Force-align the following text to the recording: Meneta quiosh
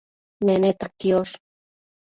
Meneta 0.45 0.87
quiosh 0.99 1.35